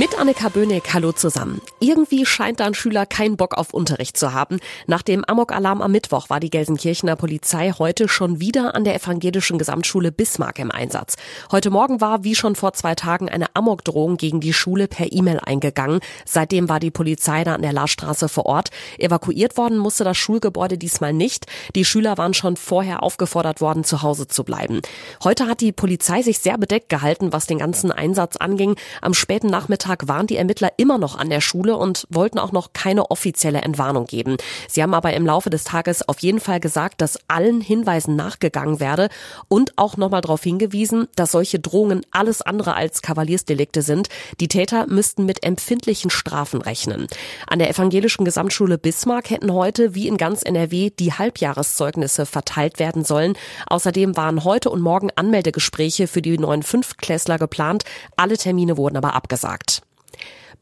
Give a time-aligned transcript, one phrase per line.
[0.00, 1.60] Mit Annika Böhnig, hallo zusammen.
[1.78, 4.58] Irgendwie scheint da ein Schüler keinen Bock auf Unterricht zu haben.
[4.86, 9.58] Nach dem Amok-Alarm am Mittwoch war die Gelsenkirchener Polizei heute schon wieder an der evangelischen
[9.58, 11.16] Gesamtschule Bismarck im Einsatz.
[11.52, 15.38] Heute Morgen war, wie schon vor zwei Tagen, eine Amok-Drohung gegen die Schule per E-Mail
[15.38, 16.00] eingegangen.
[16.24, 18.70] Seitdem war die Polizei da an der Larstraße vor Ort.
[18.96, 21.44] Evakuiert worden musste das Schulgebäude diesmal nicht.
[21.74, 24.80] Die Schüler waren schon vorher aufgefordert worden, zu Hause zu bleiben.
[25.22, 28.76] Heute hat die Polizei sich sehr bedeckt gehalten, was den ganzen Einsatz anging.
[29.02, 32.52] Am späten Nachmittag Nachmittag waren die Ermittler immer noch an der Schule und wollten auch
[32.52, 34.36] noch keine offizielle Entwarnung geben.
[34.68, 38.78] Sie haben aber im Laufe des Tages auf jeden Fall gesagt, dass allen Hinweisen nachgegangen
[38.78, 39.08] werde
[39.48, 44.08] und auch nochmal darauf hingewiesen, dass solche Drohungen alles andere als Kavaliersdelikte sind.
[44.38, 47.08] Die Täter müssten mit empfindlichen Strafen rechnen.
[47.48, 53.04] An der evangelischen Gesamtschule Bismarck hätten heute wie in ganz NRW die Halbjahreszeugnisse verteilt werden
[53.04, 53.34] sollen.
[53.66, 57.82] Außerdem waren heute und morgen Anmeldegespräche für die neuen Fünftklässler geplant.
[58.16, 59.79] Alle Termine wurden aber abgesagt.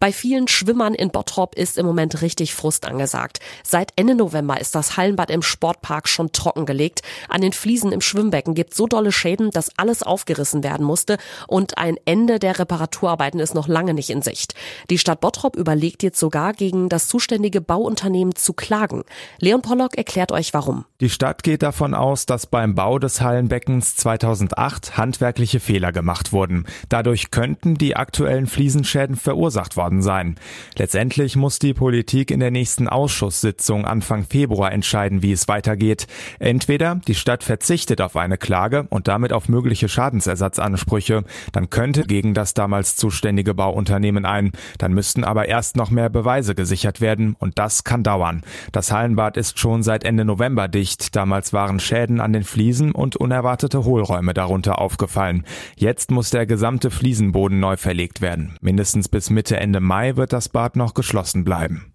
[0.01, 3.41] Bei vielen Schwimmern in Bottrop ist im Moment richtig Frust angesagt.
[3.65, 7.03] Seit Ende November ist das Hallenbad im Sportpark schon trockengelegt.
[7.29, 11.19] An den Fliesen im Schwimmbecken gibt so dolle Schäden, dass alles aufgerissen werden musste
[11.49, 14.55] und ein Ende der Reparaturarbeiten ist noch lange nicht in Sicht.
[14.89, 19.03] Die Stadt Bottrop überlegt jetzt sogar, gegen das zuständige Bauunternehmen zu klagen.
[19.41, 20.85] Leon Pollock erklärt euch warum.
[21.01, 26.67] Die Stadt geht davon aus, dass beim Bau des Hallenbeckens 2008 handwerkliche Fehler gemacht wurden.
[26.89, 29.38] Dadurch könnten die aktuellen Fliesenschäden verursacht
[29.77, 30.37] worden worden sein.
[30.77, 36.07] Letztendlich muss die Politik in der nächsten Ausschusssitzung Anfang Februar entscheiden, wie es weitergeht.
[36.39, 42.35] Entweder die Stadt verzichtet auf eine Klage und damit auf mögliche Schadensersatzansprüche, dann könnte gegen
[42.35, 44.53] das damals zuständige Bauunternehmen ein.
[44.79, 48.43] Dann müssten aber erst noch mehr Beweise gesichert werden und das kann dauern.
[48.73, 51.17] Das Hallenbad ist schon seit Ende November dicht.
[51.17, 55.45] Damals waren Schäden an den Fliesen und unerwartete Hohlräume darunter aufgefallen.
[55.77, 58.57] Jetzt muss der gesamte Fliesenboden neu verlegt werden.
[58.61, 61.93] Mindestens bis Mitte Ende Mai wird das Bad noch geschlossen bleiben.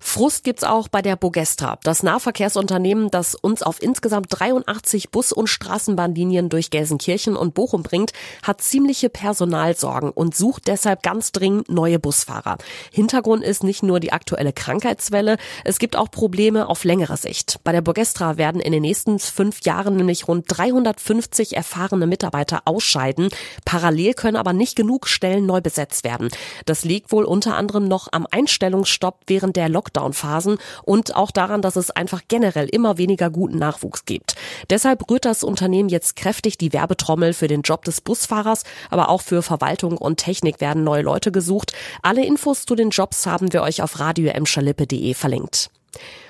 [0.00, 5.48] Frust gibt's auch bei der Bogestra, das Nahverkehrsunternehmen, das uns auf insgesamt 83 Bus- und
[5.48, 11.98] Straßenbahnlinien durch Gelsenkirchen und Bochum bringt, hat ziemliche Personalsorgen und sucht deshalb ganz dringend neue
[11.98, 12.58] Busfahrer.
[12.92, 17.60] Hintergrund ist nicht nur die aktuelle Krankheitswelle, es gibt auch Probleme auf längere Sicht.
[17.64, 23.28] Bei der Bogestra werden in den nächsten fünf Jahren nämlich rund 350 erfahrene Mitarbeiter ausscheiden.
[23.64, 26.28] Parallel können aber nicht genug Stellen neu besetzt werden.
[26.66, 31.62] Das liegt wohl unter anderem noch am Einstellungsstopp während der Lockdown Lockdown-Phasen und auch daran,
[31.62, 34.34] dass es einfach generell immer weniger guten Nachwuchs gibt.
[34.70, 39.22] Deshalb rührt das Unternehmen jetzt kräftig die Werbetrommel für den Job des Busfahrers, aber auch
[39.22, 41.72] für Verwaltung und Technik werden neue Leute gesucht.
[42.02, 45.70] Alle Infos zu den Jobs haben wir euch auf radioemschalippe.de verlinkt.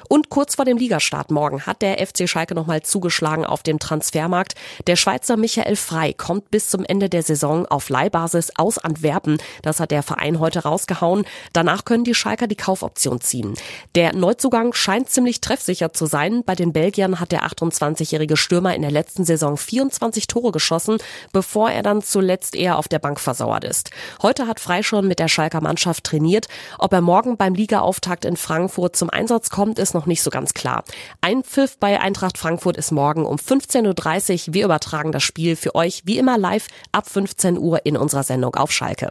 [0.09, 4.55] Und kurz vor dem Ligastart morgen hat der FC Schalke nochmal zugeschlagen auf dem Transfermarkt.
[4.87, 9.39] Der Schweizer Michael Frei kommt bis zum Ende der Saison auf Leihbasis aus Antwerpen.
[9.63, 11.27] Das hat der Verein heute rausgehauen.
[11.53, 13.55] Danach können die Schalker die Kaufoption ziehen.
[13.95, 16.43] Der Neuzugang scheint ziemlich treffsicher zu sein.
[16.43, 20.97] Bei den Belgiern hat der 28-jährige Stürmer in der letzten Saison 24 Tore geschossen,
[21.33, 23.91] bevor er dann zuletzt eher auf der Bank versauert ist.
[24.23, 26.49] Heute hat Frei schon mit der Schalker Mannschaft trainiert.
[26.79, 30.55] Ob er morgen beim Ligaauftakt in Frankfurt zum Einsatz kommt, ist noch nicht so ganz
[30.55, 30.85] klar.
[31.21, 34.55] Ein Pfiff bei Eintracht Frankfurt ist morgen um 15.30 Uhr.
[34.55, 38.55] Wir übertragen das Spiel für euch wie immer live ab 15 Uhr in unserer Sendung
[38.55, 39.11] auf Schalke.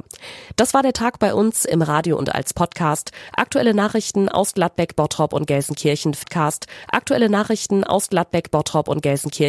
[0.56, 3.12] Das war der Tag bei uns im Radio und als Podcast.
[3.36, 6.16] Aktuelle Nachrichten aus Gladbeck, Bottrop und Gelsenkirchen.
[6.90, 9.48] Aktuelle Nachrichten aus Gladbeck, Bottrop und Gelsenkirchen